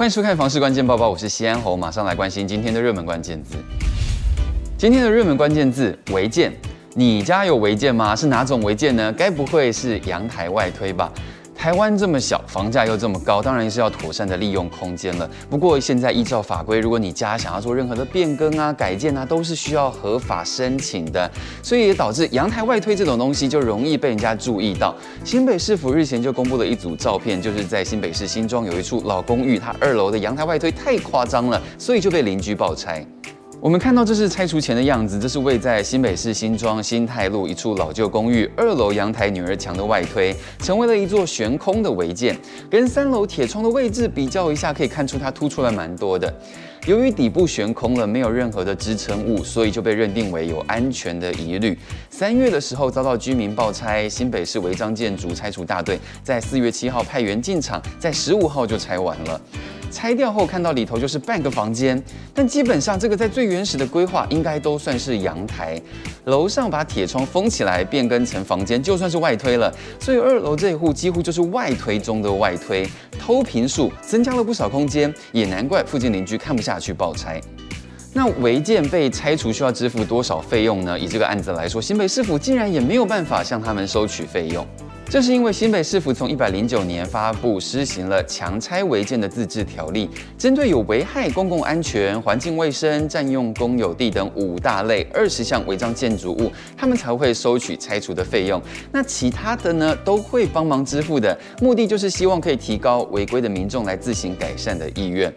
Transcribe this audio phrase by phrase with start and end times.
[0.00, 3.56] 欢迎收看《房市关键报报》，我是西安侯，马上来关心今天的热门关键字。
[4.78, 6.50] 今天的热门关键字：违建。
[6.94, 8.16] 你家有违建吗？
[8.16, 9.12] 是哪种违建呢？
[9.12, 11.12] 该不会是阳台外推吧？
[11.60, 15.28] 台湾这么小，房价又这么高，当然是要妥善的利用空间了。
[15.50, 21.30] 不过现在依照法规，如果你家想要做任何的变更啊、改建啊，都是需要合法申请的，
[21.62, 24.94] 所以也导致阳台外推这种东西就容易被人家注意到。
[25.22, 33.06] 新北市府日前就公布了一组照片，就是在新北市新庄有一处老公寓，它二楼的阳台外推太夸张了，所以就被邻居爆拆。
[33.62, 42.34] 我们看到这是拆除前的样子，这是位在新北市新庄新泰路一处老旧公寓二楼阳台女儿墙的外推，成为了一座悬空的违建。
[42.70, 46.32] 跟三楼铁窗的位置比较一下，可以看出它凸出来蛮多的。
[46.86, 51.78] 由于底部悬空了，没有任何的支撑物，所以就被认定为有安全的疑虑。
[52.08, 59.38] 三月的时候遭到居民爆拆，新北市违章建筑拆除大队在四月七号派员进场，在十五号就拆完了。
[59.90, 62.00] 拆掉后看到里头就是半个房间，
[62.32, 65.80] 但基本上这个在最原始的规划应该都算是阳台。
[66.26, 69.72] 楼上把铁窗封起来，变更成房间，就算是外推了。
[69.98, 77.40] 所以二楼这一户几乎就是外推中的外推，偷平数增加了不少空间，也难怪附近邻居看不下去爆拆。
[78.12, 80.98] 那违建被拆除需要支付多少费用呢？
[80.98, 84.66] 以这个案子来说，新北市府竟然也没有办法向他们收取费用。
[85.10, 90.08] 这是因为新北市府从一百零九年发布施行了强拆违建的自治条例，
[90.38, 98.62] 针对有危害公共安全、环境卫生、占用公有地等五大类二十项违章建筑物，他们才会收取拆除的费用。
[98.92, 105.34] 那其他的呢，都会帮忙支付的，目的就是希望可以提高违规的民众来自行改善的意愿。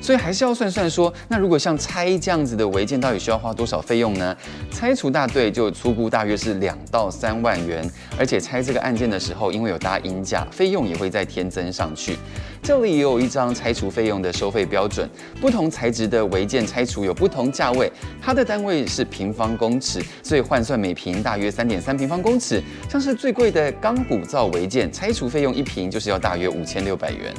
[0.00, 4.36] 所以还是要算算说，那如果像拆这样子的违建，到底需要花多少费用呢？
[4.72, 12.16] 拆除大队就粗估大约是两到三万元，而且拆这个案件的时候，因为有搭鹰架，费用也会再添增上去。
[12.62, 15.08] 这里也有一张拆除费用的收费标准，
[15.40, 17.90] 不同材质的违建拆除有不同价位，
[18.22, 22.62] 它的单位是平方公尺，所以换算每平大约三点三平方公尺。
[22.88, 27.32] 像是最贵的钢骨造违建，拆除费用一平就是要大约五千六百元。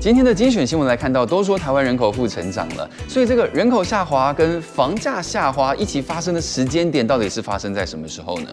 [0.00, 8.48] 今天的精选新闻来看到，都说台湾人口负成长了，所以这个人口下滑跟房价下滑一起发生的时间点，到底是发生在什么时候呢？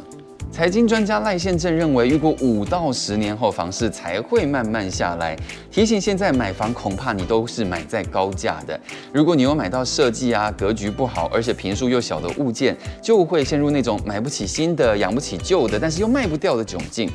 [0.51, 5.38] 财经专家赖宪正认为，预估五到十年后房市才会慢慢下来，
[5.69, 8.79] 提醒现在买房恐怕你都是买在高价的。
[9.13, 17.07] 如果你有买到设计啊、格局不好，而且坪数又小的物件，就会陷入那种买不起新的、养不起旧的，但是又卖不掉的窘境。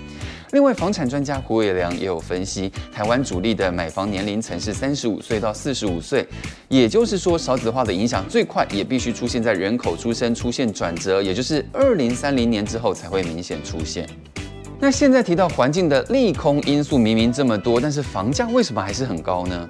[0.52, 6.26] 另外，房产专家胡伟良也有分析，台湾主力的买房年龄层是三十五岁到四十五岁，
[6.68, 14.08] 也就是说，少子化的影响最快也必须出现在人口出生出现转折，也就是二零三零年之后才会明显出现。
[14.80, 19.68] 那现在提到环境的利空因素明明这么多，但是房价为什么还是很高呢？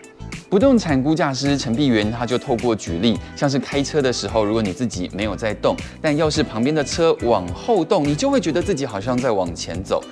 [0.49, 10.03] 不动产估价师陈碧元他就透过举例，像是开车的时候，如果你自己没有在动，但要是旁边的车往后动，你就会觉得自己好像在往前走。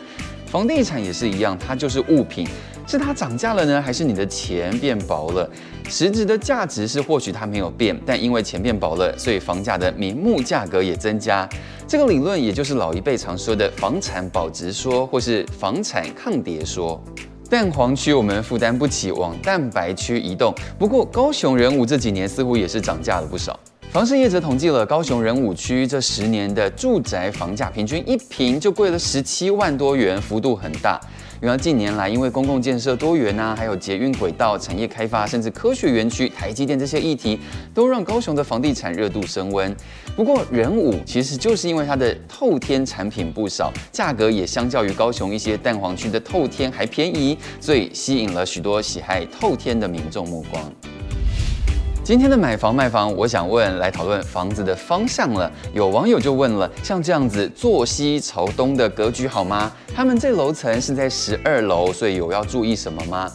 [0.51, 2.49] 房地产也是一样，它就是物品，
[2.87, 5.49] 是它涨价了呢，还是你的钱变薄了？
[5.91, 11.47] 实质的价值是或许它没有变，但因为钱变薄了，所以房价的名目价格也增加。
[11.87, 16.99] 这个理论也就是老一辈常说的房产保值说，或是房产抗跌说。
[17.51, 20.55] 蛋黄区我们负担不起，往蛋白区移动。
[20.79, 23.59] 不过高雄仁武这几年似乎也是涨价了不少。
[23.91, 31.01] 房市业者统计了高雄仁武区这十年的住宅房价，平均一平就贵了十七万多元，幅度很大。
[31.41, 37.41] 原来近年来因为公共建设多元啊，还有捷运轨道、产业开发，甚至科学园区、台积电这些议题，
[37.73, 39.75] 都让高雄的房地产热度升温。
[40.15, 50.71] 不过仁武其实就是因为它的透天产品不少，价格也相较于高雄一些蛋黄区的透天还便宜，所以吸引了许多喜爱透天的民众目光。
[52.09, 55.53] 今天的买房卖房，我想问来讨论房子的方向了。
[55.75, 59.71] 有网友就问了，像这样子坐西朝东的格局好吗？
[59.95, 63.31] 他们这楼层是在十二楼，所以有要注意什么吗？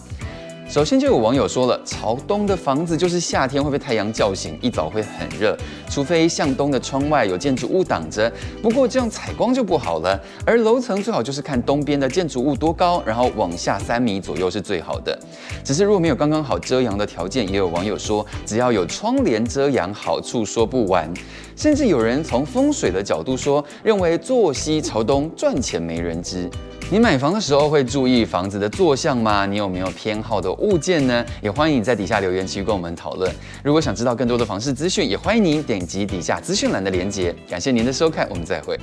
[0.74, 5.56] 首先就有网友说了，朝东的房子就是夏天会被太阳叫醒，一早会很热，
[5.88, 10.20] 除非向东的窗外有建筑物挡着，不过这样采光就不好了。
[10.44, 15.16] 而楼层最好就是看东边的建筑物多高，然后往下三米左右是最好的。
[15.64, 21.08] 只是如果没有刚刚好遮阳的条件，也有网友说，只要有窗帘遮阳，好处说不完。
[21.56, 26.50] 甚至有人从风水的角度说，认为坐西朝东赚钱没人知。
[26.94, 29.48] 你买房的时候会注意房子的坐向吗？
[29.48, 31.26] 你有没有偏好的物件呢？
[31.42, 33.34] 也欢迎你在底下留言区跟我们讨论。
[33.64, 37.36] 如果想知道更多的房市资讯，也欢迎您点击底下资讯栏的链接。
[37.50, 38.80] 感谢您的收看，我们再会。